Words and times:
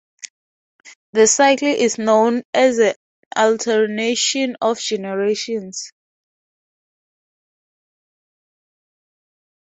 This 1.13 1.33
cycle 1.35 1.67
is 1.67 1.99
known 1.99 2.41
as 2.55 2.79
alternation 3.37 4.55
of 4.59 4.79
generations. 4.79 5.91